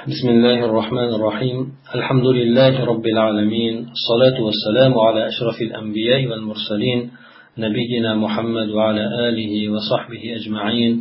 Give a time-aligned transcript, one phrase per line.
[0.00, 1.58] بسم الله الرحمن الرحيم
[1.94, 7.10] الحمد لله رب العالمين الصلاة والسلام على أشرف الأنبياء والمرسلين
[7.58, 10.92] نبينا محمد وعلى آله وصحبه أجمعين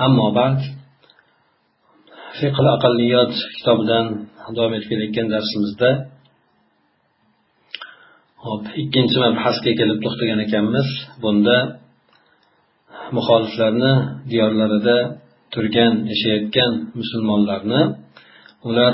[0.00, 0.58] أما بعد
[2.40, 4.06] فقه الأقليات kitobidan
[4.56, 5.90] davom etib kelayotgan darsimizda
[8.44, 10.88] hop ikkinchi mabhasga kelib to'xtagan ekanmiz
[11.22, 11.58] bunda
[13.16, 13.92] muxoliflarni
[14.30, 14.98] diyorlarida
[15.54, 17.82] turgan yashayotgan musulmonlarni
[18.67, 18.93] ular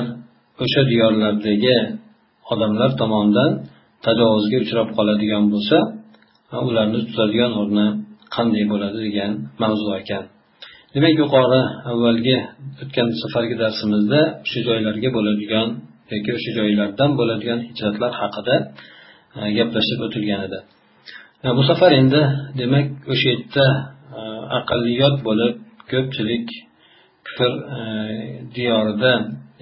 [0.63, 1.77] o'sha diyorlardagi
[2.51, 3.51] odamlar tomonidan
[4.05, 5.77] tajovuzga uchrab qoladigan bo'lsa
[6.69, 7.87] ularni tutadigan o'rni
[8.35, 10.23] qanday bo'ladi degan mavzu ekan.
[10.93, 12.37] Demak yuqori avvalgi
[12.81, 15.67] o'tgan safargi darsimizda o'sha joylarga bo'ladigan
[16.11, 18.55] yoki o'sha joylardan bo'ladigan hijratlar haqida
[19.57, 20.59] gaplashib o'tilgan edi.
[21.57, 22.21] Bu safar endi
[22.61, 23.65] demak o'sha yerda
[24.59, 25.53] aqlliyot bo'lib
[25.91, 26.47] ko'pchilik
[27.25, 27.81] kufr e,
[28.55, 29.11] diyorida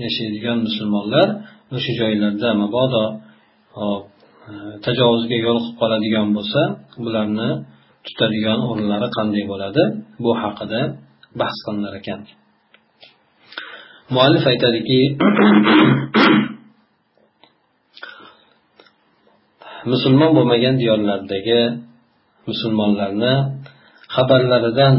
[0.03, 1.27] yashaydigan musulmonlar
[1.75, 3.03] o'sha joylarda mabodo
[3.81, 3.83] e,
[4.85, 6.61] tajovuzga yo'l qoladigan bo'lsa
[7.05, 7.49] bularni
[8.07, 9.83] tutadigan o'rinlari qanday bo'ladi?
[10.23, 10.79] Bu haqida
[11.39, 12.21] bahs qilinar ekan.
[14.15, 14.99] Muallif aytadiki
[19.91, 21.59] musulmon bo'lmagan diyorlardagi
[22.49, 23.33] musulmonlarni
[24.15, 24.95] xabarlaridan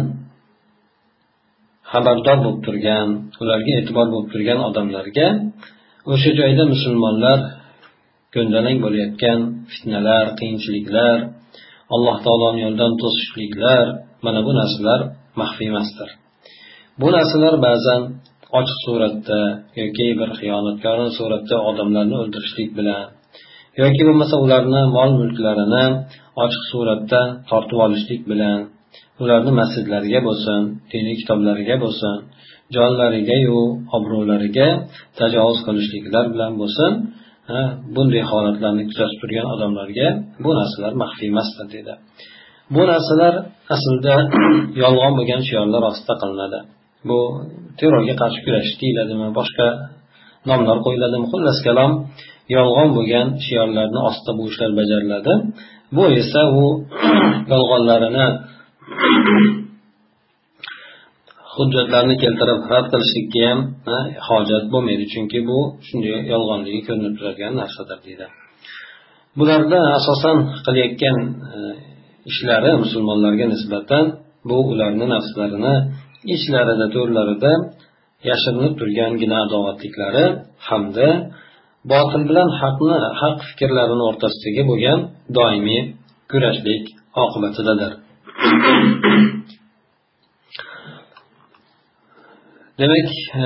[1.93, 3.09] xabardor bo'lib turgan
[3.43, 5.29] ularga e'tibor bo'lib turgan odamlarga
[6.13, 7.39] o'sha joyda musulmonlar
[8.35, 9.39] ko'ndalang bo'layotgan
[9.73, 11.17] fitnalar qiyinchiliklar
[11.95, 13.85] alloh taoloni yo'lidan to'sishliklar
[14.25, 15.01] mana bu narsalar
[15.41, 16.09] maxfiy emasdir.
[17.01, 18.03] Bu narsalar ba'zan
[18.59, 19.41] ochiq suratda
[19.81, 23.05] yoki bir xiyonatkorona suratda odamlarni o'ldirishlik bilan
[23.83, 25.85] yoki bo'lmasa ularni mol mulklarini
[26.45, 28.59] ochiq suratda tortib olishlik bilan
[29.23, 30.61] ularni masjidlariga bo'lsin
[30.93, 32.15] diniy kitoblariga bo'lsin
[32.77, 33.61] jonlarigayu
[33.97, 34.69] obro'lariga
[35.19, 36.93] tajovuz qilishliklar bilan bo'lsin
[37.95, 40.09] bunday holatlarni kuzatib turgan odamlarga
[40.45, 41.95] bu narsalar maxfiy emasdir dedi
[42.75, 43.35] bu narsalar
[43.75, 44.15] aslida
[44.83, 46.59] yolg'on bo'lgan shiorlar ostida qilinadi.
[47.09, 47.19] Bu
[47.79, 49.67] terrorga qarshi kurashish deyiladimi boshqa
[50.51, 51.93] nomlar qo'yiladimi xullas kalom
[52.57, 55.33] yolg'on bo'lgan shiorlarni ostida bu ishlar bajariladi.
[55.97, 56.65] Bu esa u
[57.53, 58.27] yolg'onlarini
[61.55, 63.61] hujjatlarni keltirib rad qilishlikka ham
[64.29, 65.05] hojat bo'lmaydi.
[65.13, 68.27] Chunki bu shunday yolg'onligi ko'rinib turadigan narsadir deydi.
[69.39, 71.17] Bularda asosan qilayotgan
[71.57, 71.59] e,
[72.31, 74.05] ishlari musulmonlarga nisbatan
[74.49, 75.75] bu ularni nafslarini
[76.35, 77.53] ichlarida to'rlarida
[78.31, 80.25] yashirinib turgangina adovatliklari
[80.69, 81.09] hamda
[81.93, 84.99] botil bilan haqni haq fikrlarini o'rtasidagi bo'lgan
[85.37, 85.81] doimiy
[86.31, 86.85] kurashlik
[87.25, 87.93] oqibatidadir.
[92.81, 93.09] Demak
[93.43, 93.45] e,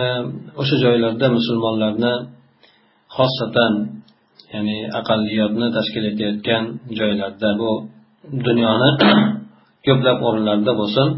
[0.61, 2.15] o'sha joylarda musulmonlarni
[3.17, 3.75] xosatan
[4.53, 6.65] ya'ni aqalliyotni tashkil etayotgan
[6.99, 7.71] joylarda bu
[8.47, 8.91] dunyoni
[9.87, 11.09] ko'plab o'rinlarda bo'lsin.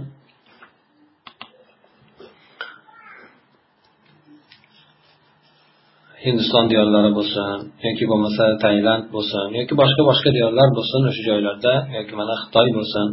[6.25, 7.57] Hindiston diyorlari bo'lsin
[7.87, 13.07] yoki bo'lmasa tailand bo'lsin yoki boshqa boshqa diyorlar bo'lsin o'sha joylarda yoki mana xitoy bo'lsin.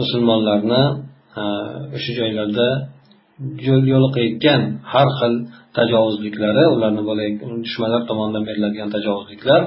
[0.00, 0.82] Musulmonlarni
[1.96, 2.68] o'sha joylarda
[3.92, 4.60] yo'liqayotgan
[4.92, 5.34] har xil
[5.78, 7.02] tajovuzliklari ularni
[7.66, 9.60] dushmanlar tomonidan beriladigan tajovuzliklar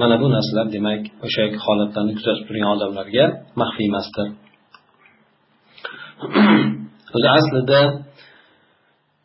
[0.00, 3.24] mana bu narsalar demak o'sha holatlarni kuzatib turgan odamlarga
[3.60, 4.26] maxfiy emasdir.
[7.16, 7.80] O'zi aslida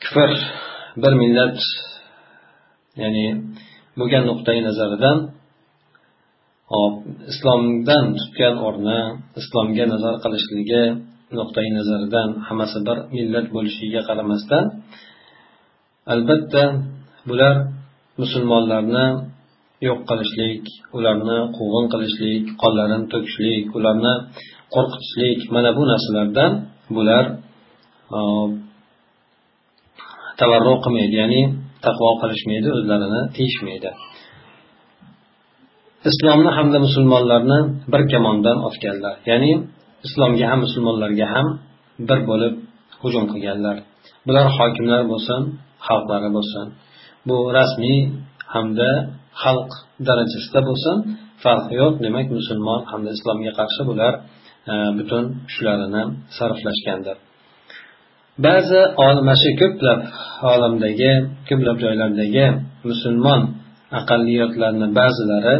[0.03, 0.31] kufr
[1.03, 1.57] bir millat
[3.01, 3.25] ya'ni
[3.99, 5.17] bo'lgan nuqtai nazaridan
[6.71, 6.95] hop
[7.31, 8.99] islomdan tutgan o'rni
[9.41, 10.83] islomga nazar qilishligi
[11.37, 14.63] nuqtai nazaridan hammasi bir millat bo'lishiga qaramasdan
[16.13, 16.63] albatta
[17.29, 17.55] bular
[18.21, 19.05] musulmonlarni
[19.87, 20.63] yo'q qilishlik
[20.97, 24.13] ularni quvg'in qilishlik qonlarini to'kishlik ularni
[24.73, 26.51] qo'rqitishlik mana bu narsalardan
[26.95, 27.25] bular
[30.39, 31.41] tavarruq qilmaydi ya'ni
[31.85, 33.89] taqvo qilishmaydi o'zlarini tiyishmaydi.
[36.09, 37.59] Islomni hamda musulmonlarni
[37.93, 39.15] bir kamondan otganlar.
[39.29, 39.51] Ya'ni
[40.07, 41.47] islomga ham musulmonlarga ham
[42.09, 42.53] bir bo'lib
[43.01, 43.77] hujum qilganlar.
[44.27, 45.41] Bular hokimlar bo'lsin
[45.87, 46.65] xalqlari bo'lsin.
[47.27, 47.99] Bu rasmiy
[48.53, 48.89] hamda
[49.43, 49.69] xalq
[50.07, 50.95] darajasida bo'lsin.
[51.43, 54.13] Farqi yo'q demak musulmon hamda islomga qarshi bular
[54.71, 56.03] e, butun kuchlarini
[56.37, 57.17] sarflashgandir.
[58.45, 59.99] Ba'zi mana shu ko'plab
[60.53, 61.11] olamdagi
[61.49, 62.45] ko'plab joylardagi
[62.89, 63.41] musulmon
[63.99, 65.55] aqalliyotlarni ba'zilari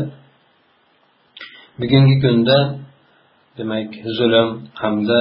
[1.79, 2.57] bugungi kunda
[3.57, 4.49] demak zulm
[4.81, 5.19] hamda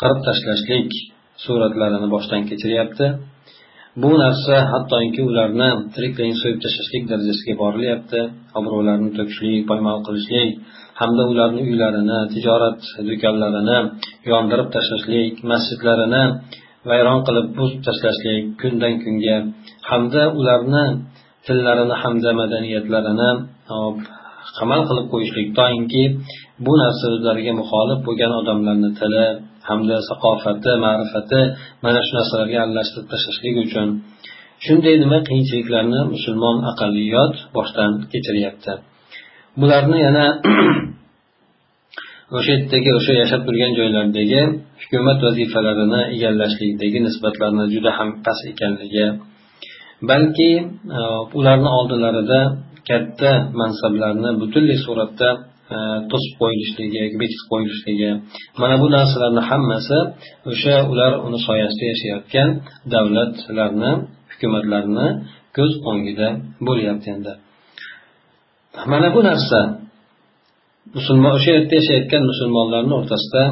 [0.00, 0.90] qirib tashlashlik
[1.44, 3.06] suratlarini boshdan kechiryapti.
[4.02, 8.20] Bu narsa hattoki ularni tiriklayin so'yib tashlashlik darajasiga borilyapti.
[8.58, 10.50] Obro'larini to'kishlik poymol qilishlik
[11.00, 13.78] hamda ularni uylarini tijorat do'konlarini
[14.32, 16.22] yondirib tashlashlik masjidlarini
[16.90, 19.36] vayron qilib buzib tashlashlik kundan kunga
[19.90, 20.84] hamda ularni
[21.46, 23.30] tillarini hamda madaniyatlarini
[24.58, 25.48] qamal qilib qo'yishlik.
[25.58, 26.04] Toinki
[26.64, 29.26] bu narsa o'zlariga muxolif bo'lgan odamlarni tili
[29.68, 31.40] hamda saqofati ma'rifati
[31.84, 33.88] mana shu narsalarga aralashtirib tashlashlik uchun
[34.64, 38.72] shunday nima qiyinchiliklarni musulmon aqalliyot boshdan kechiryapti.
[39.60, 40.26] Bularni yana
[42.36, 44.40] o'sha yerdagi o'sha yashab turgan joylardagi
[44.82, 49.06] hukumat vazifalarini egallashlikdagi nisbatlarni juda ham past ekanligi
[50.10, 50.50] balki
[50.98, 51.00] e,
[51.38, 52.40] ularni oldilarida
[52.88, 55.28] katta mansablarni butunlay suratda
[55.74, 55.76] e,
[56.10, 58.10] to'sib qo'yilishligi bekitib qo'yilishligi
[58.60, 59.98] mana bu narsalarni hammasi
[60.50, 62.48] o'sha ular uni soyasida yashayotgan
[62.94, 63.92] davlatlarni
[64.32, 65.06] hukumatlarni
[65.56, 66.28] ko'z o'ngida
[66.66, 67.32] bo'lyapti endi.
[68.92, 69.60] Mana bu narsa
[70.96, 73.42] musulmon o'sha yerda yashayotgan musulmonlarni o'rtasida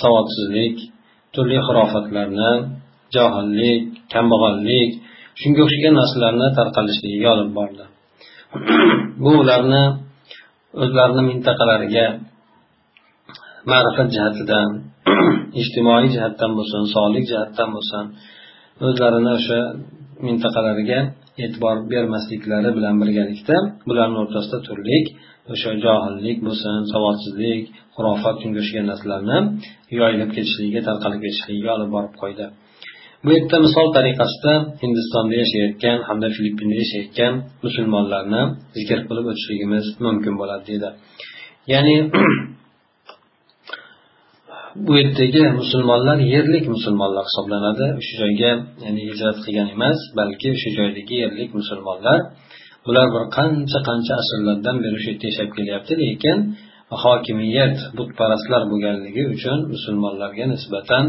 [0.00, 0.76] savodsizlik
[1.34, 2.52] turli xurofatlarni
[3.14, 3.82] johillik
[4.12, 4.90] kambag'allik
[5.40, 7.84] shunga o'xshagan narsalarni tarqalishligiga olib bordi.
[9.22, 9.84] bu ularni
[10.82, 12.06] o'zlarini mintaqalariga
[13.70, 14.68] ma'rifat jihatidan
[15.62, 18.04] ijtimoiy jihatdan bo'lsin sog'lik jihatdan bo'lsin
[18.88, 19.60] o'zlarini o'sha
[20.26, 21.00] mintaqalariga
[21.44, 23.56] e'tibor bermasliklari bilan birgalikda
[23.88, 24.98] bularni o'rtasida turli
[25.52, 27.62] o'sha johillik bo'lsin savodsizlik
[27.96, 29.38] xurofot shunga o'xshagan narsalarni
[29.98, 32.46] yoyilib ketishligiga tarqalib ketishligiga olib borib qo'ydi.
[33.24, 37.32] Bu yerda misol tariqasida hindistonda yashayotgan hamda filippinda yashayotgan
[37.64, 38.42] musulmonlarni
[38.76, 40.88] zikr qilib o'tishligimiz mumkin bo'ladi deydi.
[41.72, 41.96] Ya'ni
[44.86, 47.86] bu yerdagi musulmonlar yerlik musulmonlar hisoblanadi.
[48.00, 48.52] O'sha joyga
[48.84, 52.18] ya'ni hijrat qilgan emas balki o'sha joydagi yerlik musulmonlar
[52.86, 56.38] bular bir qancha qancha asrlardan beri o'sha yerda yashab kelyapti lekin
[57.04, 61.04] hokimiyat butparastlar bo'lganligi uchun musulmonlarga nisbatan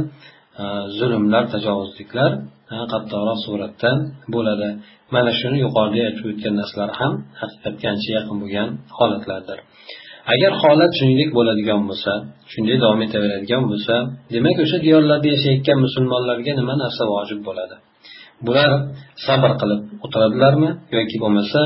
[0.57, 0.65] Э,
[0.97, 2.31] zulmlar tajovuzliklar
[2.73, 3.91] э, qattiqroq suratda
[4.35, 4.69] bo'ladi.
[5.15, 9.57] Mana shuni yuqorida aytib o'tgan narsalar ham haqiqatga ancha yaqin bo'lgan holatlardir.
[10.33, 12.11] Agar holat shuningdek bo'ladigan bo'lsa
[12.51, 13.93] shunday davom etaveradigan bo'lsa
[14.33, 17.75] demak o'sha diyorlarda yashayotgan musulmonlarga nima narsa vojib bo'ladi?
[18.47, 18.71] Bular
[19.25, 21.61] sabr qilib o'tiradilarmi yoki bo'lmasa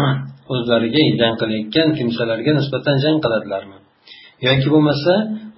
[0.52, 3.79] o'zlariga jang qilayotgan kimsalarga nisbatan jang qiladilarmi?
[4.46, 5.12] Yoki bo'lmasa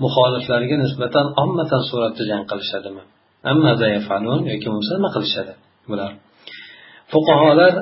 [0.05, 3.03] muxoliflarga nisbatan ommatan suratda jang qilishadimi?
[4.53, 5.53] Yoki bo'lmasa nima qilishadi
[5.91, 6.11] bular?
[7.13, 7.73] Fuqarolar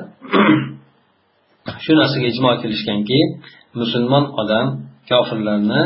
[1.83, 3.19] shu narsaga ijmo kelishganki
[3.81, 4.67] musulmon odam
[5.09, 5.83] kofirlarni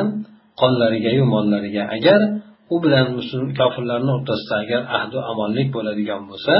[0.61, 2.19] qonlarigayu mollariga agar
[2.73, 3.05] u bilan
[3.59, 6.53] kofirlarni o'rtasida agar ahdu amonlik bo'ladigan bo'lsa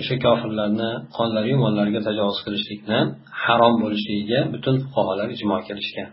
[0.00, 2.98] o'sha kofirlarni qonlariyu mollariga tajovuz qilishlikni
[3.44, 6.08] harom bo'lishligiga butun fuqarolar ijmo kelishgan.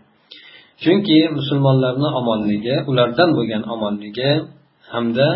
[0.84, 4.30] Chunki musulmonlarni omonligi ulardan bo'lgan omonligi
[4.92, 5.28] hamda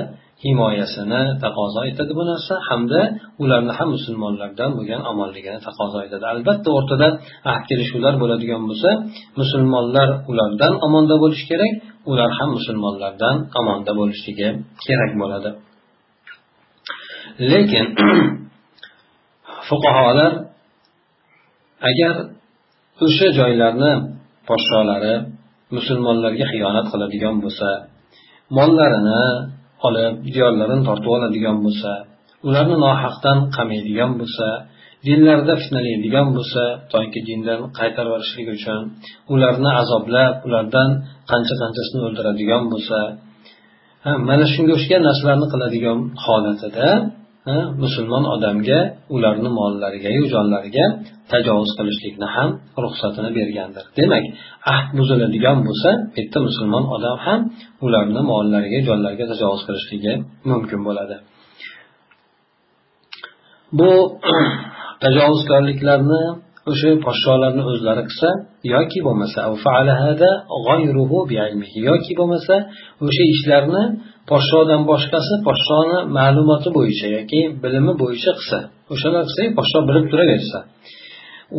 [0.44, 3.00] himoyasini taqozo etadi bu narsa hamda
[3.42, 6.24] ularni ham musulmonlardan bo'lgan omonligini taqozo etadi.
[6.32, 7.08] Albatta o'rtada
[7.50, 8.90] ahd kelishuvlar bo'ladigan bo'lsa
[9.40, 11.72] musulmonlar ulardan omonda bo'lishi kerak
[12.10, 14.48] ular ham musulmonlardan omonda bo'lishligi
[14.86, 15.50] kerak bo'ladi.
[17.52, 17.86] Lekin
[19.68, 20.32] fuqarolar
[21.90, 22.14] agar
[23.06, 23.92] o'sha joylarni
[24.48, 25.14] podsholari
[25.74, 27.68] musulmonlarga xiyonat qiladigan bo'lsa
[28.56, 29.22] mollarini
[29.86, 31.92] olib diyorlarini tortib oladigan bo'lsa
[32.48, 34.46] ularni nohaqdan qamaydigan bo'lsa
[35.06, 38.80] dinlarida fitnalaydigan bo'lsa toki dindan qaytarib yuborishlik uchun
[39.34, 40.90] ularni azoblab ulardan
[41.30, 42.98] qancha qanchasini o'ldiradigan bo'lsa
[44.28, 46.88] mana shunga o'xshagan narsalarni qiladigan holatida
[47.82, 48.80] musulmon odamga
[49.16, 50.86] ularni mollarigayu jonlariga
[51.32, 52.50] tajovuz qilishlikni ham
[52.84, 53.84] ruxsatini bergandir.
[53.98, 54.24] Demak
[54.72, 57.40] ahd buziladigan bo'lsa bitta yerda musulmon odam ham
[57.86, 60.12] ularni mollariga jonlariga tajovuz qilishligi
[60.50, 61.16] mumkin bo'ladi.
[63.78, 63.90] Bu
[65.04, 66.22] tajovuzkorliklarni
[66.70, 68.28] o'sha podsholarni o'zlari qilsa
[68.74, 69.38] yoki bo'lmasa
[71.88, 72.54] yoki bo'lmasa
[73.06, 73.82] o'sha ishlarni
[74.30, 78.58] podshodan boshqasi podshoni ma'lumoti bo'yicha yoki bilimi bo'yicha qilsa
[78.92, 80.58] o'shalar qilsa podsho bilib turaversa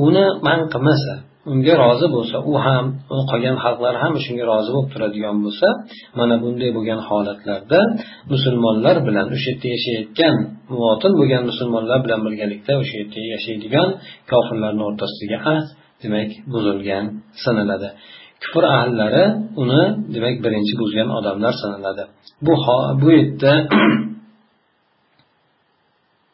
[0.05, 1.13] uni man qilmasa
[1.51, 2.85] unga rozi bo'lsa u ham
[3.31, 5.67] qolgan xalqlar ham shunga rozi bo'lib turadigan bo'lsa
[6.19, 7.79] mana bunday bo'lgan holatlarda
[8.33, 10.35] musulmonlar bilan o'sha yerda yashayotgan
[10.71, 13.89] muvotin bo'lgan musulmonlar bilan birgalikda o'sha yerda yashaydigan
[14.31, 15.67] kofirlarni o'rtasidagi ahd
[16.03, 17.05] demak buzilgan
[17.43, 17.89] sanaladi.
[18.43, 19.25] Kufr ahllari
[19.61, 19.83] uni
[20.15, 22.03] demak birinchi buzgan odamlar sanaladi.
[22.45, 22.53] Bu
[23.01, 23.51] bu yerda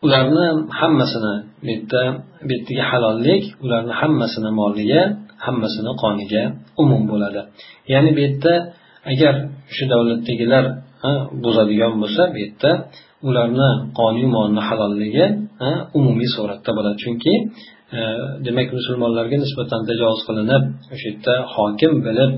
[0.06, 0.46] ularni
[0.80, 1.34] hammasini
[1.64, 2.02] bu yerda
[2.48, 5.02] bu yerdagi halollik ularni hammasini moliga
[5.46, 6.44] hammasini qoniga
[6.82, 7.42] umum bo'ladi.
[7.94, 8.54] Ya'ni bu yerda
[9.12, 9.34] agar
[9.76, 10.66] shu davlatdagilar
[11.44, 12.72] buzadigan bo'lsa bu yerda
[13.28, 13.70] ularni
[14.00, 15.26] qoniy molni halolligi
[16.00, 16.98] umumiy suratda bo'ladi.
[17.04, 17.34] Chunki
[17.98, 18.00] e,
[18.46, 22.32] demak musulmonlarga nisbatan tajovuz qilinib o'sha yerda hokim bilib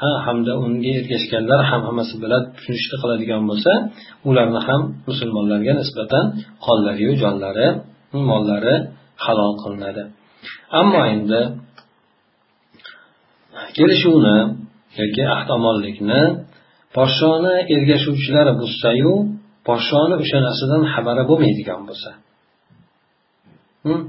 [0.00, 3.72] ha hamda unga ergashganlar ham hammasi bilan tushunishni qiladigan bo'lsa
[4.28, 6.24] ularni ham musulmonlarga nisbatan
[6.66, 7.66] qonlariyu jonlari
[8.30, 8.74] mollari
[9.24, 10.02] halol qilinadi.
[10.80, 11.40] Ammo endi
[13.76, 14.38] kelishuvni
[15.00, 16.22] yoki ahd omonlikni
[16.96, 19.14] podshoni ergashuvchilar buzsayu
[19.68, 22.10] podshoni o'sha narsadan xabari bo'lmaydigan bo'lsa.
[23.84, 24.00] Hm?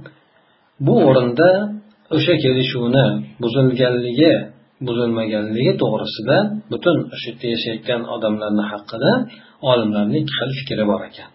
[0.86, 1.50] Bu o'rinda
[2.16, 3.06] o'sha kelishuvni
[3.42, 4.34] buzilganligi
[4.88, 6.38] buzilmaganligi to'g'risida
[6.72, 9.12] butun o'sha yerda yashayotgan odamlarni haqida
[9.72, 11.30] olimlarni ikki xil fikri bor ekan.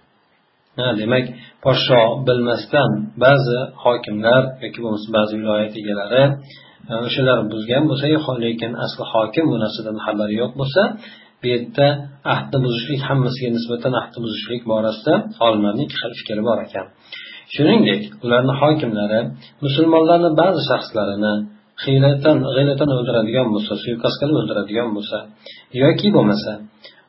[1.01, 1.27] Demak
[1.65, 2.91] podsho bilmasdan
[3.25, 6.23] ba'zi hokimlar yoki bo'lmasa ba'zi viloyat egalari
[7.07, 8.07] o'shalar buzgan bo'lsa
[8.47, 10.83] lekin asli hokim bu narsadan xabari yo'q bo'lsa
[11.41, 11.87] bu yerda
[12.35, 15.15] ahdni buzishlik hammasiga nisbatan ahdni buzishlik borasida
[15.47, 16.87] olimlarni ikki xil fikri bor ekan.
[17.55, 19.21] Shuningdek ularni hokimlari
[19.65, 21.35] musulmonlarni ba'zi shaxslarini
[21.85, 25.19] hiylatan g'aylatan o'ldiradigan bo'lsa suiqasdga o'ldiradigan bo'lsa
[25.83, 26.53] yoki bo'lmasa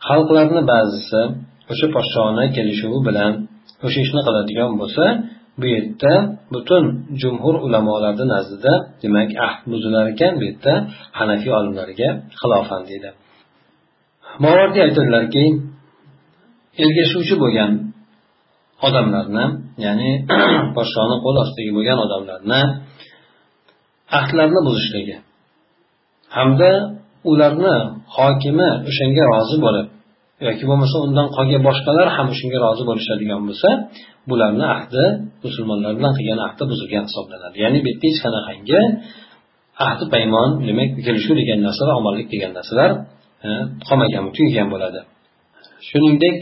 [0.07, 1.21] xalqlarni ba'zisi
[1.71, 3.31] o'sha podshoni kelishuvi bilan
[3.85, 5.03] o'sha ishni qiladigan bo'lsa
[5.59, 6.13] bu yerda
[6.53, 6.83] butun
[7.21, 10.73] jumhur ulamolarni nazdida demak ahd buzilar ekan bu yerda
[11.19, 12.09] hanafiy olimlariga
[12.39, 13.09] xilofan deydi.
[14.43, 15.43] Movardiy aytadilarki
[16.83, 17.71] ergashuvchi bo'lgan
[18.87, 19.45] odamlarni
[19.85, 20.09] ya'ni
[20.75, 22.61] podshoni qo'l ostidagi bo'lgan odamlarni
[24.17, 25.15] ahdlarni buzishligi.
[26.35, 26.71] Hamda
[27.31, 27.75] ularni
[28.17, 29.87] hokimi o'shanga rozi bo'lib
[30.47, 33.69] yoki bo'lmasa undan qolgan boshqalar ham shunga rozi bo'lishadigan bo'lsa
[34.29, 35.03] bularni ahdi
[35.43, 37.55] musulmonlar bilan qilgan ahdi buzilgan hisoblanadi.
[37.63, 38.79] Ya'ni bu yerda hech qanaqangi
[39.87, 42.91] ahdi paymon demak kelishuv degan narsalar omonlik degan narsalar
[43.45, 43.49] e,
[43.87, 44.99] qolmagan tugagan bo'ladi.
[45.89, 46.39] Shuningdek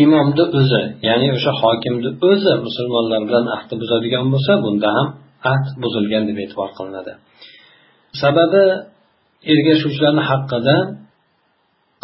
[0.00, 5.08] imomni o'zi ya'ni o'sha hokimni o'zi musulmonlar bilan ahdi buzadigan bo'lsa bunda ham
[5.50, 7.12] ahd buzilgan deb e'tibor qilinadi.
[8.22, 8.64] Sababi
[9.52, 10.76] ergashuvchilarni haqqida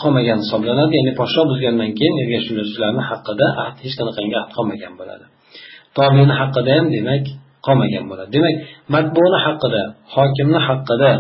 [0.03, 0.93] qolmagan hisoblanadi.
[0.99, 5.25] Ya'ni podsho buzgandan keyin ergashuvchilarni haqqida ahd hech qanaqangi ahd qolmagan bo'ladi.
[5.97, 7.25] Tobini haqida ham demak
[7.67, 8.29] qolmagan bo'ladi.
[8.37, 8.57] Demak
[8.95, 9.83] matbuni haqida
[10.15, 11.11] hokimni haqida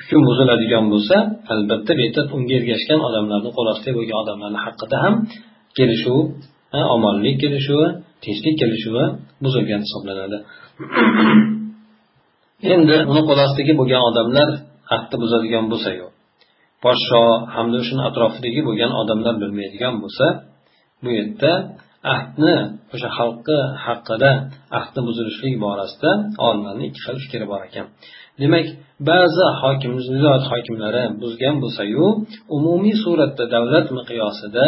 [0.00, 1.16] hukm buziladigan bo'lsa
[1.52, 5.14] albatta bu yerda unga ergashgan odamlarni qo'l ostida bo'lgan odamlarni haqida ham
[5.78, 6.18] kelishuv
[6.94, 7.88] omonlik kelishuvi
[8.24, 9.04] tinchlik kelishuvi
[9.44, 10.38] buzilgan hisoblanadi.
[12.74, 14.48] endi uni qo'l ostidagi bo'lgan odamlar
[14.96, 16.06] ahdni buzadigan bo'lsa yo
[16.84, 17.22] podsho
[17.54, 20.26] hamda o'shani atrofidagi bo'lgan odamlar bilmaydigan bo'lsa
[21.02, 21.52] bu yerda
[22.14, 22.56] ahdni
[22.94, 24.30] o'sha xalqi haqida
[24.78, 26.10] ahdni buzilishlik borasida
[26.46, 27.86] olimlarni ikki xil fikri bor ekan.
[28.40, 28.66] Demak
[29.10, 32.06] ba'zi hokim viloyat hokimlari buzgan bo'lsayu
[32.56, 34.64] umumiy suratda davlat miqyosida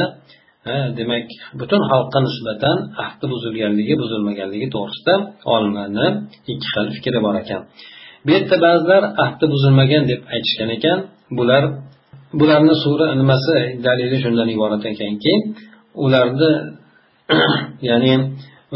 [0.99, 1.27] demak
[1.61, 5.15] butun xalqqa nisbatan ahdi buzilganligi buzilmaganligi to'g'risida
[5.55, 6.07] olimlarni
[6.53, 7.63] ikki xil fikri bor ekan.
[8.25, 10.99] Bu yerda ba'zilar ahdi buzilmagan deb aytishgan ekan.
[11.39, 11.63] Bular
[12.41, 15.33] bularni sura nimasi dalili shundan iborat ekanki
[16.05, 16.51] ularni
[17.91, 18.13] ya'ni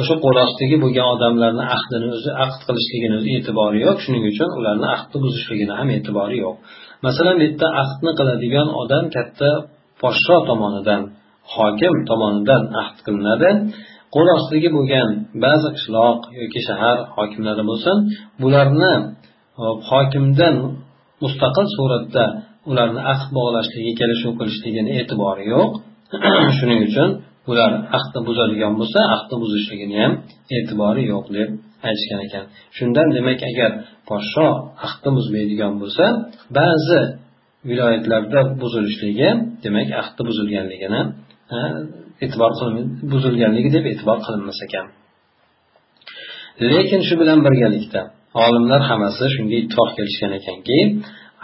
[0.00, 3.96] o'sha qo'l ostidagi bo'lgan odamlarni ahdini o'zi aqd qilishligini o'zi e'tibori yo'q.
[4.04, 6.56] Shuning uchun ularni ahdni buzishligini ham e'tibori yo'q.
[7.06, 9.48] Masalan bu yerda ahdni qiladigan odam katta
[10.00, 11.02] podsho tomonidan
[11.54, 13.50] hokim tomonidan ahd qilinadi.
[14.14, 15.08] Qo'l ostidagi bo'lgan
[15.44, 17.96] ba'zi qishloq yoki shahar hokimlari bo'lsin
[18.42, 18.94] bularni
[19.62, 20.56] e, hokimdan
[21.24, 22.24] mustaqil suratda
[22.70, 25.70] ularni ahd bog'lashligi kelishuv qilishligini e'tibori yo'q.
[26.58, 27.08] Shuning uchun
[27.50, 30.12] ular ahdni buzadigan bo'lsa ahdni buzishligini ham
[30.56, 31.48] e'tibori yo'q deb
[31.88, 32.44] aytishgan ekan.
[32.76, 33.70] Shundan demak agar
[34.08, 34.48] podsho
[34.86, 36.04] ahdni buzmaydigan bo'lsa
[36.58, 37.00] ba'zi
[37.68, 39.28] viloyatlarda buzilishligi
[39.64, 41.00] demak ahdi buzilganligini
[42.24, 42.52] e'tibor
[43.12, 44.86] buzilganligi deb e'tibor qilinmas ekan.
[46.72, 48.00] Lekin shu bilan birgalikda
[48.46, 50.78] olimlar hammasi shunga ittifoq kelishgan ekanki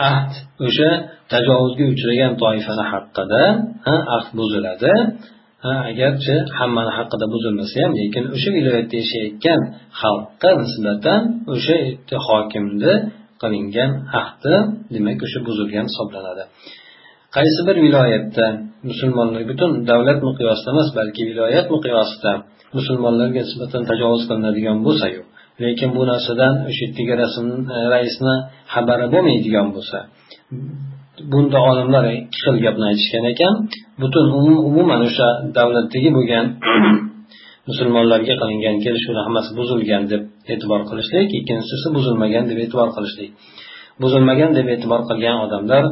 [0.09, 0.33] ahd
[0.67, 0.91] o'sha
[1.33, 3.43] tajovuzga uchragan toifani haqida
[4.17, 4.93] ahd buziladi.
[5.91, 9.61] Agarchi hammani haqida buzilmasa ham lekin o'sha viloyatda yashayotgan
[10.01, 11.21] xalqqa nisbatan
[11.55, 11.77] o'sha
[12.29, 12.95] hokimni
[13.43, 13.91] qilingan
[14.21, 14.55] ahdi
[14.95, 16.45] demak o'sha buzilgan hisoblanadi.
[17.37, 18.47] Qaysi bir viloyatda
[18.89, 22.33] musulmonlar butun davlat miqyosida emas balki viloyat miqyosida
[22.77, 25.23] musulmonlarga nisbatan tajovuz qilinadigan bo'lsayu
[25.65, 27.13] lekin bu narsadan o'sha yerdagi
[27.77, 28.35] e, raisni
[28.75, 29.99] xabari bo'lmaydigan bo'lsa
[31.33, 33.55] bunda olimlar ikki xil gapni aytishgan ekan.
[34.03, 34.27] Butun
[34.71, 36.45] umuman o'sha davlatdagi bo'lgan
[37.69, 40.23] musulmonlarga qilingan kelishuvni hammasi buzilgan deb
[40.53, 43.31] e'tibor qilishlik ikkinchisi buzilmagan deb e'tibor qilishlik.
[44.03, 45.85] Buzilmagan deb e'tibor qilgan odamlar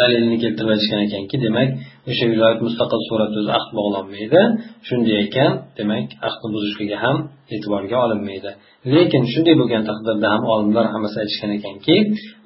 [0.00, 1.68] dalilini keltirib aytishgan ekanki demak
[2.10, 4.40] o'sha viloyat mustaqil suratda o'zi ahd bog'lanmaydi.
[4.88, 7.16] Shunday ekan demak ahdni buzishligi ham
[7.54, 8.50] e'tiborga olinmaydi.
[8.94, 11.96] Lekin shunday bo'lgan taqdirda ham olimlar hammasi aytishgan ekanki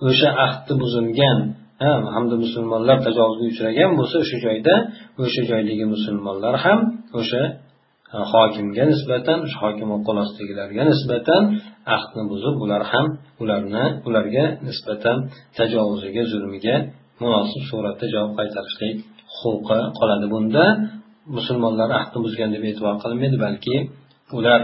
[0.08, 1.38] o'sha ahdni buzilgan
[2.14, 4.75] hamda musulmonlar tajovuzga uchragan bo'lsa o'sha joyda
[5.23, 6.78] o'sha joydagi musulmonlar ham
[7.20, 7.42] o'sha
[8.32, 11.42] hokimga nisbatan o'sha hokim qo'l ostidagilarga nisbatan
[11.97, 13.06] ahdni buzib ular ham
[13.42, 15.16] ularni ularga nisbatan
[15.58, 16.76] tajovuziga zulmiga
[17.23, 18.97] munosib suratda javob qaytarishlik
[19.39, 20.27] huquqi qoladi.
[20.35, 20.65] Bunda
[21.37, 23.77] musulmonlar ahdni buzgan deb e'tibor qilinmaydi balki
[24.39, 24.61] ular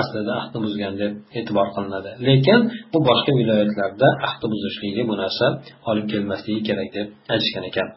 [0.00, 2.10] aslida ahdni buzgan deb e'tibor qilinadi.
[2.28, 2.60] Lekin
[2.92, 5.46] bu boshqa viloyatlarda ahdni buzishligi bu narsa
[5.90, 7.88] olib kelmasligi kerak deb aytishgan ekan.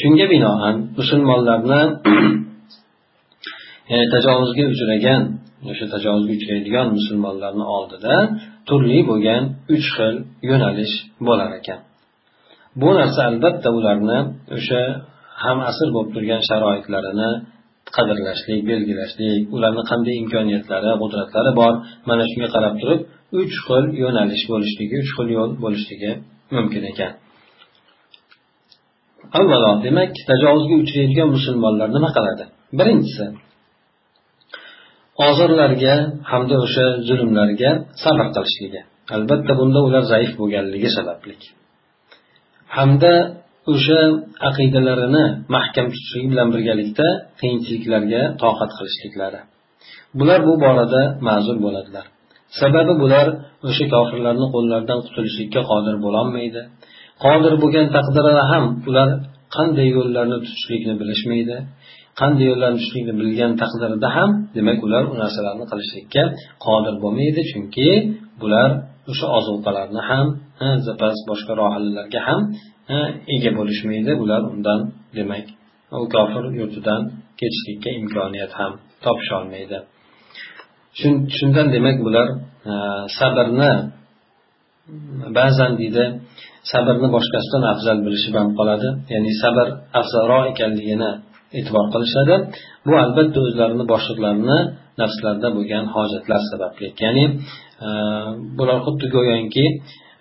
[0.00, 1.82] Shunga binoan musulmonlarni
[4.14, 5.22] tajovuzga uchragan
[5.70, 8.14] o'sha tajovuzga uchraydigan musulmonlarni oldida
[8.68, 9.42] turli bo'lgan
[9.74, 10.14] uch xil
[10.50, 10.94] yo'nalish
[11.26, 11.80] bo'lar ekan.
[12.80, 14.18] Bu narsa albatta ularni
[14.56, 14.80] o'sha
[15.44, 17.30] ham asr bo'lib turgan sharoitlarini
[17.96, 21.72] qadrlashlik belgilashlik ularni qanday imkoniyatlari qudratlari bor
[22.08, 23.00] mana shunga qarab turib
[23.40, 26.12] uch xil yo'nalish bo'lishligi uch xil yo'l bo'lishligi
[26.56, 27.12] mumkin ekan.
[29.38, 32.44] Avvalo demak tajovuzga uchraydigan musulmonlar nima qiladi?
[32.78, 33.26] Birinchisi
[35.28, 35.94] ozorlarga
[36.30, 37.70] hamda o'sha zulmlarga
[38.04, 38.80] sabr qilishligi.
[39.16, 41.34] Albatta bunda ular zaif bo'lganligi sababli
[42.76, 43.14] hamda
[43.72, 44.00] o'sha
[44.48, 45.24] aqidalarini
[45.56, 47.06] mahkam tutishligi bilan birgalikda
[47.40, 49.40] qiyinchiliklarga toqat qilishliklari.
[50.18, 52.06] Bular bu borada ma'zur bo'ladilar.
[52.60, 53.26] Sababi bular
[53.68, 56.60] o'sha kofirlarni qo'llaridan qutulishlikka qodir bo'lolmaydi.
[57.24, 59.08] Qodir bo'lgan taqdirda ham ular
[59.56, 61.56] qanday yo'llarni tutishlikni bilishmaydi
[62.20, 66.22] qanday yo'llarni tutishlikni bilgan taqdirda ham demak ular u narsalarni qilishlikka
[66.66, 67.40] qodir bo'lmaydi.
[67.50, 67.88] Chunki
[68.42, 68.70] bular
[69.10, 70.26] o'sha ozuqalarni ham
[70.86, 72.40] zapas boshqa rohillarga ham
[73.34, 74.12] ega bo'lishmaydi.
[74.22, 74.80] Ular undan
[75.16, 75.46] demak
[76.04, 77.02] u kofir yurtidan
[77.40, 78.72] ketishlikka imkoniyat ham
[79.04, 79.78] topisholmaydi
[81.36, 82.28] shundan demak bular
[83.18, 83.72] sabrni
[85.38, 86.04] ba'zan deydi
[86.72, 88.88] sabrni boshqasidan afzal bilishib ham qoladi.
[89.12, 89.66] Ya'ni sabr
[90.00, 91.10] afzalroq ekanligini
[91.58, 92.34] e'tibor qilishadi.
[92.86, 94.58] Bu albatta o'zlarini boshliqlarini
[95.00, 96.86] nafslarida bo'lgan hojatlar sababli.
[97.04, 97.24] Ya'ni
[98.58, 99.66] bular xuddi go'yoki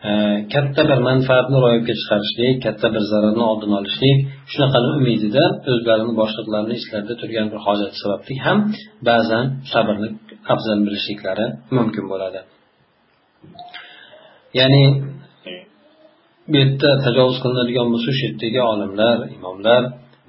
[0.09, 0.11] e,
[0.53, 4.17] katta bir manfaatni ro'yobga chiqarishlik katta bir zararni oldini olishlik
[4.51, 8.57] shunaqani umidida o'zlarini boshliqlarini ichlarida turgan bir hojat sababli ham
[9.09, 10.09] ba'zan sabrni
[10.53, 11.45] afzal bilishliklari
[11.77, 12.39] mumkin bo'ladi.
[14.59, 14.83] Ya'ni
[16.51, 19.81] bu yerda tajovuz qilinadigan bo'lsa shu yerdagi olimlar imomlar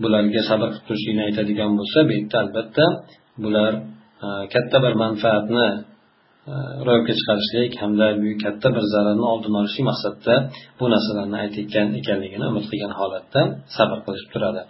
[0.03, 2.87] bularga sabr qilib turishlikni aytadigan bo'lsa bu yerda albatta
[3.45, 3.73] bular
[4.25, 5.69] e, katta bir manfaatni
[6.87, 10.35] ro'yobga chiqarishlik hamda buyuk katta bir zararni oldini olishlik maqsadida
[10.79, 13.41] bu narsalarni aytayotgan ekanligini umid qilgan holatda
[13.77, 14.63] sabr qilishib turadi.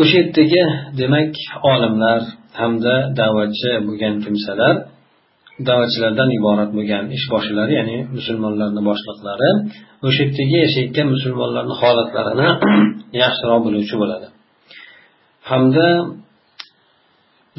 [0.00, 0.62] O'sha yerdagi
[1.00, 1.32] demak
[1.72, 2.20] olimlar
[2.60, 4.74] hamda da'vatchi bo'lgan kimsalar
[5.68, 9.50] da'vatchilardan iborat bo'lgan ish boshchilari ya'ni musulmonlarni boshliqlari
[10.06, 12.48] o'sha yerdagi yashayotgan musulmonlarni holatlarini
[13.22, 14.26] yaxshiroq biluvchi bo'ladi.
[15.50, 15.88] Hamda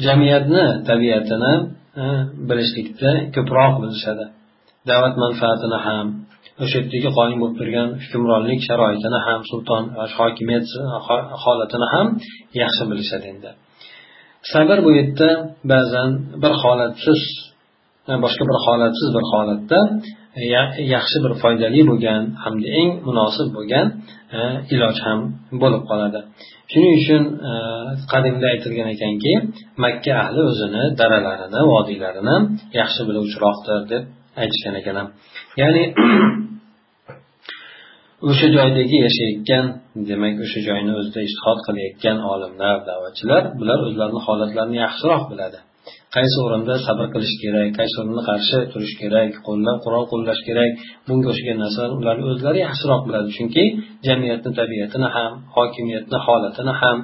[0.06, 1.52] jamiyatni tabiatini
[2.48, 4.24] bilishlikda ko'proq bilishadi
[4.90, 6.06] da'vat manfaatini ham
[6.62, 9.82] o'sha yerdagi qoyim bo'lib turgan hukmronlik sharoitini ham sulton
[10.18, 10.66] hokimiyat
[11.44, 12.06] holatini ham
[12.62, 13.50] yaxshi bilishadi endi.
[14.52, 15.30] Sabr bu yerda
[15.72, 16.10] ba'zan
[16.42, 17.20] bir holatsiz
[18.24, 19.78] boshqa bir holatsiz bir holatda
[20.94, 23.86] yaxshi bir foydali bo'lgan hamda eng munosib bo'lgan
[24.36, 24.38] e,
[24.74, 25.20] iloj ham
[25.62, 26.20] bo'lib qoladi.
[26.72, 27.52] Shuning uchun e,
[28.12, 29.32] qadimda aytilgan ekanki
[29.84, 32.36] makka ahli o'zini daralarini vodiylarini
[32.80, 34.02] yaxshi biluvchiroqdir deb
[34.42, 35.06] aytishgan ekanlar
[35.60, 35.82] ya'ni
[38.30, 39.64] o'sha joydagi yashayotgan
[40.10, 45.58] demak o'sha joyni o'zida ishtihod qilayotgan olimlar da'vatchilar bular o'zlarini holatlarini yaxshiroq biladi.
[46.16, 50.70] Qaysi o'rinda sabr qilish kerak qaysi o'rinda qarshi turish kerak qo'ldan qurol qo'llash kerak
[51.06, 53.28] bunga o'xshagan narsalar ular o'zlari yaxshiroq biladi.
[53.38, 53.64] Chunki
[54.06, 56.96] jamiyatni tabiatini ham hokimiyatni holatini ham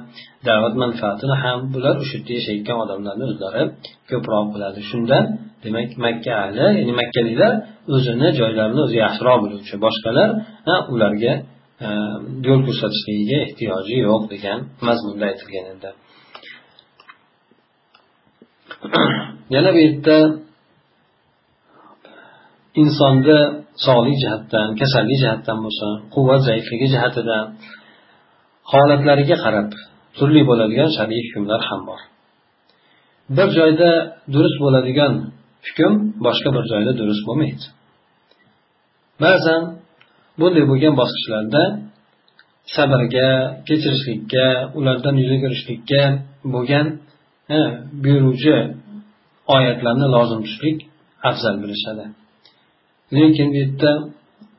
[0.47, 3.63] da'vat manfaatini ham bular o'sha yerda yashayotgan odamlarni o'zlari
[4.11, 4.79] ko'proq biladi.
[4.91, 5.17] Shunda
[5.63, 7.51] demak makka ahli ya'ni makkaliklar
[7.95, 9.75] o'zini joylarini o'zi yaxshiroq biluvchi.
[9.85, 10.29] Boshqalar
[10.93, 11.33] ularga
[12.47, 15.89] yo'l ko'rsatishligiga ehtiyoji yo'q degan mazmunda aytilgan edi.
[19.55, 20.17] yana bu yerda
[22.81, 23.37] insonda
[23.85, 27.43] sog'lik jihatdan kasallik jihatdan bo'lsin quvvat zaifligi jihatidan
[28.71, 29.69] holatlariga qarab
[30.17, 32.01] turli bo'ladigan shar'iy hukmlar ham bor.
[33.37, 33.89] Bir joyda
[34.33, 35.13] durust bo'ladigan
[35.67, 35.93] hukm
[36.25, 37.65] boshqa bir joyda durust bo'lmaydi.
[39.23, 39.61] Ba'zan
[40.39, 41.63] bunday bo'lgan bosqichlarda
[42.75, 43.29] sabrga
[43.67, 44.45] kechirishlikka
[44.79, 46.01] ulardan yuz o'girishlikka
[46.53, 46.87] bo'lgan
[48.03, 48.55] buyuruvchi
[49.55, 50.77] oyatlarni lozim tutishlik
[51.29, 52.05] afzal bilishadi.
[53.17, 53.91] Lekin bu yerda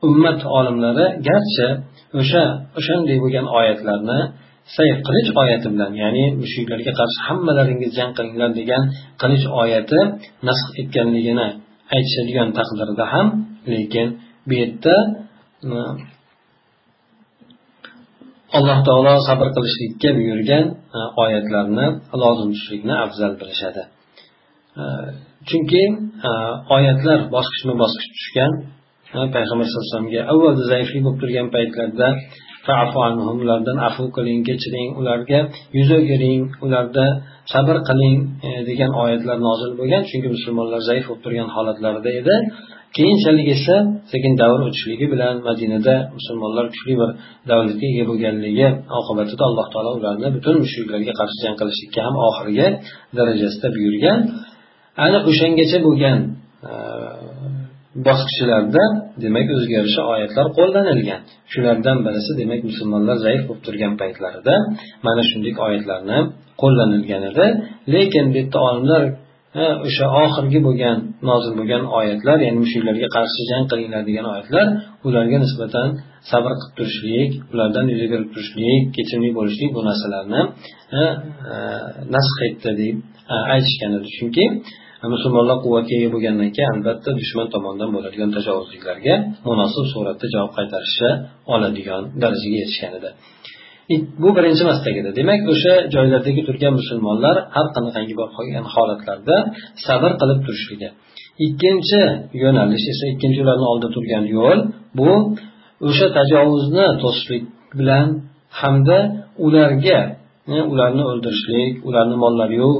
[0.07, 1.67] ummat olimlari garchi
[2.19, 2.43] o'sha
[2.79, 4.19] o'shanday bo'lgan oyatlarni
[4.75, 8.83] sayf qilich oyati bilan ya'ni mushriklarga qarshi hammalaringiz jang qilinglar degan
[9.21, 9.99] qilich oyati
[10.47, 11.47] nasx etganligini
[11.95, 13.27] aytishadigan taqdirda ham
[13.73, 14.07] lekin
[14.47, 14.95] bu yerda
[18.57, 20.65] alloh taolo sabr qilishlikka buyurgan
[20.97, 21.87] e, oyatlarni
[22.21, 23.83] lozim tutishlikni afzal bilishadi
[24.81, 24.83] e,
[25.49, 25.83] chunki
[26.29, 26.31] e,
[26.75, 28.51] oyatlar bosqichma bosqich tushgan
[29.35, 32.07] payg'ambar sallallohu alayhi vasallamga avvalda zaiflik bo'lib turgan paytlarda
[33.43, 35.39] ulardan afu qiling kechiring ularga
[35.77, 37.05] yuz o'giring ularda
[37.53, 38.17] sabr qiling
[38.69, 40.01] degan oyatlar nozil bo'lgan.
[40.09, 42.35] Chunki musulmonlar zaif bo'lib turgan holatlarida edi.
[42.97, 43.75] Keyinchalik esa
[44.11, 47.09] sekin davr o'tishligi bilan madinada musulmonlar kuchli bir
[47.49, 48.67] davlatga ega bo'lganligi
[48.99, 52.67] oqibatida alloh taolo ularni butun mushriklarga qarshi jang qilishlikka ham oxirgi
[53.17, 54.19] darajasida buyurgan.
[55.05, 56.19] Ana o'shangacha bo'lgan
[56.69, 56.73] e,
[58.07, 58.83] bosqichlarda
[59.23, 61.21] demak o'zgarishi oyatlar qo'llanilgan.
[61.53, 64.55] Shulardan birisi demak musulmonlar zaif bo'lib turgan paytlarida
[65.05, 66.19] mana shunday oyatlarni
[66.61, 67.45] qo'llanilgan edi.
[67.93, 69.03] Lekin bu yerda olimlar
[69.87, 70.97] o'sha oxirgi bo'lgan
[71.29, 74.67] nozil bo'lgan oyatlar ya'ni mushuklarga qarshi jang qilinglar degan oyatlar
[75.07, 75.87] ularga nisbatan
[76.31, 80.41] sabr qilib turishlik ulardan yuz berib turishlik kechirimli bo'lishlik bu narsalarni
[80.99, 81.01] e,
[82.15, 82.95] nasx etdi deb
[83.33, 84.45] e, aytishgan edi chunki
[85.03, 89.15] e, musulmonlar quvvatga ega bo'lgandan keyin albatta dushman tomonidan bo'ladigan tajovuzliklarga
[89.49, 91.09] munosib suratda javob qaytarishi
[91.55, 93.11] oladigan darajaga yetishgan edi.
[94.23, 99.37] Bu birinchi mastak edi demak o'sha joylardagi turgan musulmonlar har qanaqangi bo'lgan holatlarda
[99.87, 100.89] sabr qilib turishligi
[101.47, 102.01] ikkinchi
[102.43, 104.59] yo'nalish esa ikkinchi ularni oldida turgan yo'l
[104.99, 105.11] bu
[105.87, 107.43] o'sha tajovuzni to'sishlik
[107.79, 108.07] bilan
[108.59, 108.99] hamda
[109.45, 109.99] ularga
[110.55, 112.71] e, ularni o'ldirishlik ularni mollariyu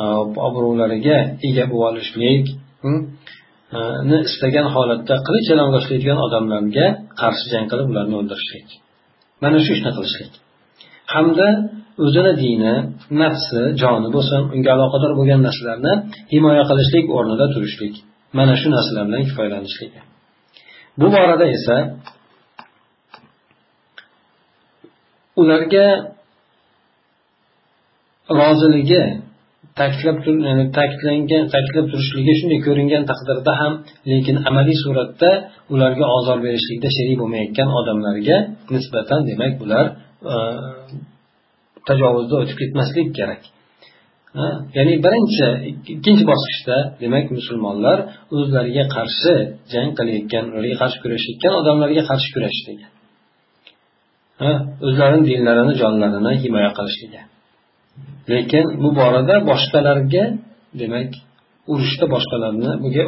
[0.00, 0.02] e,
[0.48, 1.18] obro'lariga
[1.48, 2.44] ega bo'lib olishlik
[2.82, 3.00] hmm,
[4.14, 6.86] e, istagan holatda qilich yalang'ochlaydigan odamlarga
[7.20, 8.68] qarshi jang qilib ularni o'ldirishlik.
[9.42, 10.32] Mana shu ishni qilishlik.
[11.12, 11.48] Hamda
[12.04, 12.74] o'zini dini
[13.22, 15.92] nafsi joni bo'lsin unga aloqador bo'lgan narsalarni
[16.32, 17.94] himoya qilishlik o'rnida turishlik
[18.38, 19.92] mana shu narsalar bilan kifoyalanishlik.
[21.00, 21.76] Bu borada esa
[25.40, 25.86] ularga
[28.40, 29.02] roziligi
[29.78, 30.16] ta'kidlab
[30.78, 33.72] ta'kidlangan ta'kidlab turishligi shunday ko'ringan taqdirda ham
[34.10, 35.30] lekin amaliy suratda
[35.74, 38.36] ularga ozor berishlikda sherik bo'lmayotgan odamlarga
[38.74, 39.84] nisbatan demak bular
[41.88, 43.42] tajovuzda o'tib ketmaslik kerak.
[44.76, 45.46] Ya'ni birinchi
[45.92, 47.98] ikkinchi bosqichda demak musulmonlar
[48.36, 49.32] o'zlariga qarshi
[49.72, 52.86] jang qilayotgan ularga qarshi kurashayotgan odamlarga qarshi kurashishligi
[54.86, 57.22] o'zlarini dinlarini jonlarini himoya qilishligi
[58.32, 60.24] lekin bu borada boshqalarga
[60.80, 61.10] demak
[61.72, 63.04] urushda boshqalarni bunga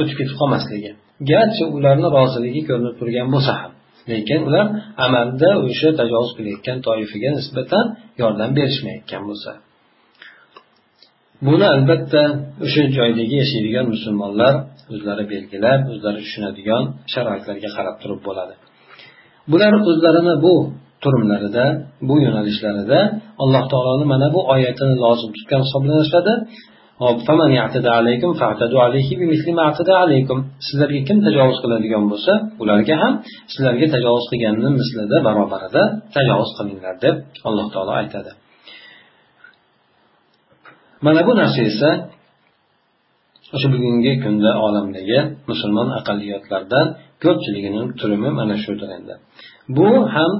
[0.00, 0.90] o'tib ketib qolmasligi
[1.32, 3.72] garchi ularni roziligi ko'rinib turgan bo'lsa ham.
[4.10, 4.66] Lekin ular
[5.06, 7.84] amalda o'sha tajovuz qilayotgan toifaga nisbatan
[8.22, 9.50] yordam berishmayotgan bo'lsa.
[11.46, 12.22] Buni albatta
[12.64, 14.54] o'sha joydagi yashaydigan musulmonlar
[14.92, 16.82] o'zlari belgilab o'zlari tushunadigan
[17.12, 18.54] sharoitlarga qarab turib bo'ladi.
[19.50, 20.54] Bular o'zlarini bu
[21.02, 21.64] turumlarida
[22.08, 22.98] bu yo'nalishlarida
[23.42, 26.32] alloh taoloni mana bu oyatini lozim tutgan hisoblanishadi
[30.66, 32.32] sizlarga kim tajovuz qiladigan bo'lsa
[32.62, 33.12] ularga ham
[33.52, 35.82] sizlarga tajovuz qilganini mislida barobarida
[36.16, 37.16] tajovuz qilinglar deb
[37.48, 38.30] alloh taolo aytadi.
[41.06, 41.90] Mana bu narsa esa
[43.54, 45.18] o'sha bugungi kunda olamdagi
[45.50, 46.86] musulmon aqalliyotlardan
[47.24, 49.14] ko'pchiligini turimi mana shudir endi.
[49.76, 50.32] Bu ham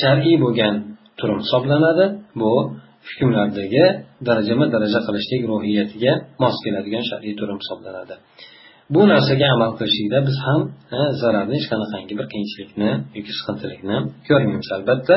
[0.00, 0.74] shar'iy bo'lgan
[1.18, 2.04] turum hisoblanadi
[2.40, 2.52] bu
[3.08, 3.84] hukmlardagi
[4.28, 8.14] darajama daraja qilishlik ruhiyatiga mos keladigan shar'iy turum hisoblanadi.
[8.94, 10.60] Bu narsaga amal qilishlikda biz ham
[11.20, 13.96] zararni hech qanaqangi bir qiyinchilikni yoki siqintilikni
[14.28, 14.68] ko'rmaymiz.
[14.76, 15.16] Albatta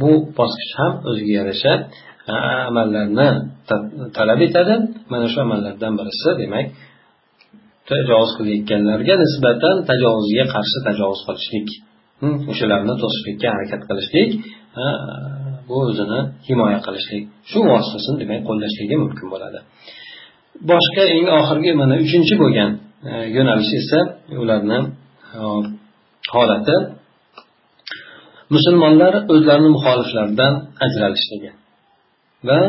[0.00, 1.72] bu bosqich ham o'ziga yarasha
[2.70, 3.28] amallarni
[4.18, 4.74] talab etadi.
[5.12, 6.66] Mana shu amallardan birisi demak
[7.90, 11.68] tajovuz qilayotganlarga nisbatan tajovuzga qarshi tajovuz qilishlik
[12.20, 14.30] hmm, o'shalarni to'sishlikka harakat qilishlik
[15.68, 17.22] bu o'zini himoya qilishlik.
[17.50, 19.58] Shu vositasini demak qo'llashligi mumkin bo'ladi.
[20.70, 22.70] Boshqa eng oxirgi mana uchinchi bo'lgan
[23.08, 24.00] e, yo'nalish esa
[24.42, 24.78] ularni
[25.38, 25.40] e,
[26.34, 26.76] holati.
[28.54, 30.54] Musulmonlar o'zlarini muxoliflaridan
[30.86, 31.50] ajralishligi
[32.48, 32.60] va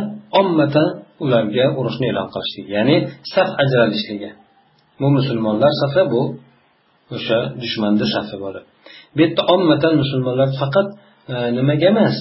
[0.42, 0.88] ommatan
[1.24, 2.96] ularga urushni e'lon qilishligi ya'ni
[3.34, 4.30] saf ajralishligi.
[5.02, 6.22] Bu musulmonlar safi bu
[7.16, 8.64] o'sha dushmanni safi bo'lib.
[9.16, 10.88] Bu yerda ommatan musulmonlar faqat
[11.34, 12.18] e, nimaga emas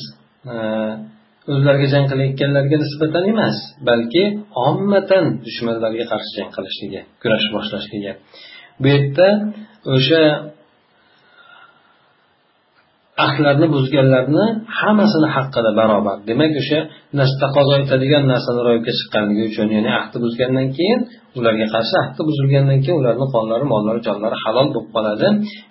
[1.52, 3.56] o'zlariga jang qilayotganlarga nisbatan emas
[3.88, 4.24] balki
[4.68, 8.12] ommatan dushmanlarga qarshi jang qilishligi kurash boshlashligi
[8.80, 9.28] bu yerda
[9.94, 10.22] o'sha
[13.24, 14.44] ahdlarni buzganlarni
[14.80, 16.16] hammasini haqqida barobar.
[16.28, 16.78] Demak o'sha
[17.42, 21.00] taqozo etadigan narsani ro'yobga chiqqanligi uchun ya'ni ahdi buzgandan keyin
[21.38, 25.28] ularga qarshi ahdi buzilgandan keyin ularni qonlari mollari jonlari halol bo'lib qoladi.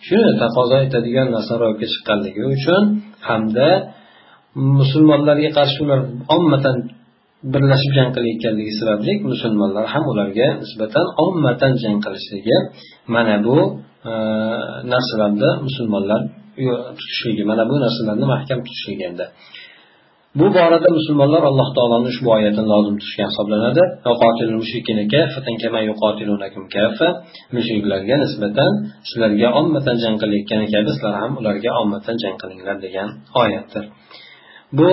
[0.08, 2.82] Shuni taqozo etadigan narsa ro'yobga chiqqanligi uchun
[3.28, 3.70] hamda
[4.80, 6.00] musulmonlarga qarshi ular
[6.36, 6.76] ommatan
[7.54, 12.58] birlashib jang qilayotganligi sababli musulmonlar ham ularga nisbatan ommatan jang qilishligi
[13.16, 13.58] mana bu
[14.10, 14.14] e,
[14.94, 16.22] narsalarda musulmonlar
[16.98, 19.26] tutishligi mana bu narsalarni mahkam tutishligi endi.
[20.40, 23.84] Bu borada musulmonlar alloh taoloni ushbu oyatini lozim tutishgan hisoblanadi.
[27.56, 28.72] Mushriklarga nisbatan
[29.08, 33.08] sizlarga ommatan jang qilayotgani kabi sizlar ham ularga ommatan jang qilinglar degan
[33.44, 33.86] oyatdir.
[34.80, 34.92] Bu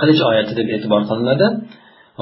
[0.00, 1.46] qilich oyati deb e'tibor qilinadi.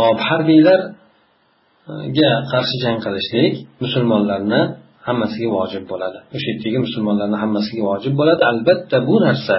[0.00, 3.54] Hop harbiylarga qarshi jang qilishlik
[3.85, 4.62] musulmonlarni
[5.09, 6.18] hammasiga vojib bo'ladi.
[6.37, 8.42] O'sha yerdagi musulmonlarni hammasiga vojib bo'ladi.
[8.52, 9.57] Albatta bu narsa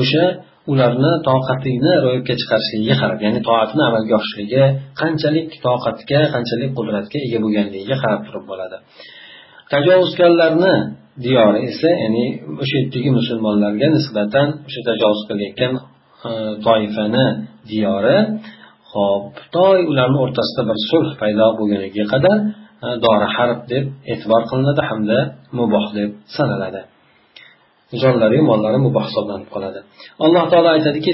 [0.00, 0.24] o'sha
[0.72, 4.62] ularni toqatini ro'yobga chiqarishligiga qarab ya'ni toatni amalga oshishligi
[5.00, 8.76] qanchalik toqatga qanchalik qudratga ega bo'lganligiga qarab turib bo'ladi.
[9.72, 10.74] Tajovuzkorlarni
[11.22, 12.26] diyori esa ya'ni
[12.62, 15.72] o'sha yerdagi musulmonlarga nisbatan o'sha tajovuz qilayotgan
[16.28, 16.30] e,
[16.66, 17.26] toifani
[17.70, 18.18] diyori
[18.92, 22.36] hop toy ularni o'rtasida bir sulh paydo bo'lguniga qadar
[22.84, 25.18] e, dori harb deb e'tibor qilinadi hamda
[25.58, 26.80] muboh deb sanaladi.
[28.02, 29.80] Jonlari mollari muboh hisoblanib qoladi.
[30.24, 31.10] Alloh taolo aytadiki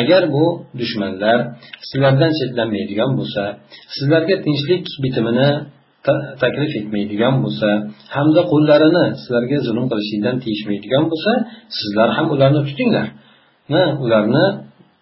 [0.00, 0.44] agar bu
[0.80, 1.38] dushmanlar
[1.88, 3.42] sizlardan chetlanmaydigan bo'lsa
[3.94, 5.50] sizlarga tinchlik bitimini
[6.42, 7.68] taklif etmaydigan bo'lsa
[8.16, 11.32] hamda qo'llarini sizlarga zulm qilishlikdan tiyishmaydigan bo'lsa
[11.78, 13.06] sizlar ham ularni tutinglar.
[14.04, 14.44] Ularni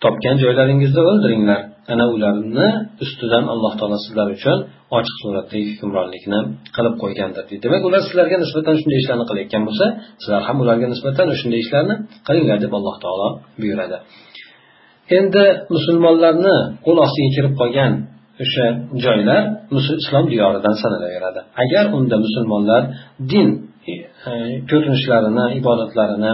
[0.05, 1.61] topgan joylaringizda o'ldiringlar.
[1.92, 2.68] Ana ularni
[3.05, 4.59] ustidan alloh taolo sizlar uchun
[4.98, 6.40] ochiq suratdagi hukmronlikni
[6.77, 7.42] qilib qo'ygandir.
[7.51, 9.87] Deydi demak ular sizlarga nisbatan shunday ishlarni qilayotgan bo'lsa
[10.22, 11.94] sizlar ham ularga nisbatan shunday ishlarni
[12.27, 13.29] qilinglar deb alloh taolo
[13.61, 13.96] buyuradi.
[15.18, 17.92] Endi musulmonlarni qo'l ostiga kirib qolgan
[18.44, 18.66] o'sha
[19.05, 19.42] joylar
[20.03, 21.40] islom diyoridan sanalaveradi.
[21.62, 22.83] Agar unda musulmonlar
[23.33, 23.48] din
[24.29, 24.31] E,
[24.71, 26.33] ko'rinishlarini ibodatlarini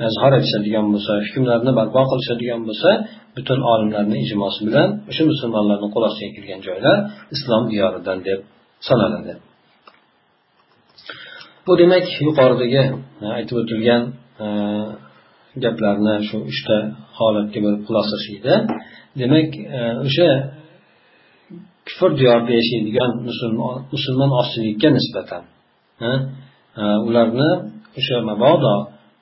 [0.00, 2.90] e, izhor etishadigan bo'lsa hukmlarni barpo qilishadigan bo'lsa
[3.36, 6.96] butun olimlarni ijmosi bilan o'sha musulmonlarni qo'l ostiga kirgan joylar
[7.34, 8.40] islom diyoridan deb
[8.88, 9.32] sanaladi.
[11.66, 12.82] Bu demak yuqoridagi
[13.24, 14.02] e, aytib o'tilgan
[15.64, 16.76] gaplarni shu uchta
[17.18, 17.82] holatga bo'lib
[18.38, 18.54] edi
[19.20, 19.48] demak
[20.06, 20.28] o'sha
[21.88, 23.10] kufr diyorida yashaydigan
[23.94, 25.42] musulmon ozchilikka nisbatan
[27.08, 27.50] ularni
[27.98, 28.74] o'sha mabodo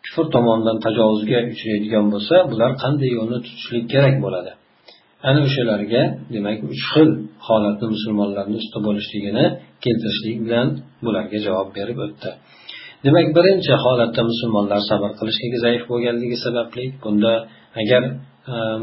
[0.04, 4.52] kufr tomonidan tajovuzga uchraydigan bo'lsa bular qanday yo'lni tutishlik kerak bo'ladi?
[5.28, 6.02] Ana o'shalarga
[6.34, 7.10] demak uch xil
[7.48, 9.44] holatni musulmonlarni usti bo'lishligini
[9.84, 10.68] keltirishlik bilan
[11.04, 12.30] bularga javob berib o'tdi.
[13.06, 17.32] Demak birinchi holatda musulmonlar sabr qilishligi zaif bo'lganligi sababli bunda
[17.82, 18.02] agar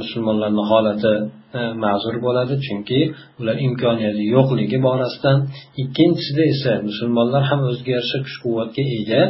[0.02, 1.14] musulmonlarni holati
[1.60, 2.54] e, ma'zur bo'ladi.
[2.66, 3.00] Chunki
[3.40, 5.38] ular imkoniyati yo'qligi borasidan
[5.84, 9.22] ikkinchisida esa musulmonlar ham o'ziga yarasha kuch quvvatga ega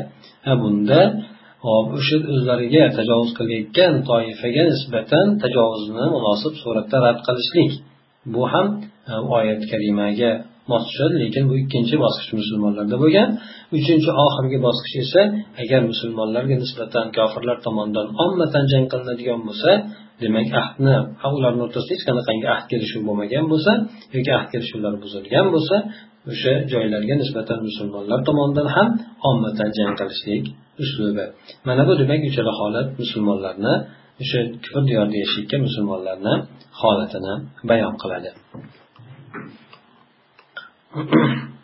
[0.62, 1.02] bunda
[1.98, 7.72] o'sha o'zlariga tajovuz qilayotgan toifaga nisbatan tajovuzni munosib suratda rad qilishlik.
[8.34, 8.68] Bu ham
[9.12, 10.32] e, oyat kalimaga
[10.70, 13.30] mos tushadi lekin bu ikkinchi bosqich musulmonlarda bo'lgan.
[13.78, 15.22] Uchinchi oxirgi bosqich esa
[15.62, 19.72] agar musulmonlarga nisbatan kofirlar tomonidan ommatan jang qilinadigan bo'lsa
[20.24, 20.96] demak ahdni
[21.38, 23.72] ularni o'rtasida hech qanaqangi ahd kelishuv bo'lmagan bo'lsa
[24.16, 25.76] yoki ahd kelishuvlari buzilgan bo'lsa
[26.32, 28.90] o'sha joylarga nisbatan musulmonlar tomonidan ham
[29.30, 30.46] ommatan jang qilishlik
[30.84, 31.26] uslubi.
[31.68, 33.74] Mana bu demak uchala holat musulmonlarni
[34.22, 36.34] o'sha kufr diyorida yashayotgan musulmonlarni
[36.82, 37.34] holatini
[37.70, 38.30] bayon qiladi.
[40.96, 41.50] Thank you.